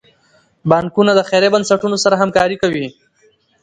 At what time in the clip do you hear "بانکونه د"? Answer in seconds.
0.69-1.21